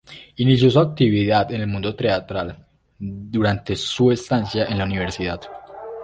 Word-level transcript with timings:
Inició 0.37 0.71
su 0.71 0.79
actividad 0.79 1.51
en 1.51 1.61
el 1.61 1.67
mundo 1.67 1.95
teatral 1.95 2.65
durante 2.97 3.75
su 3.75 4.11
estancia 4.11 4.65
en 4.65 4.79
la 4.79 4.85
Universidad. 4.85 5.39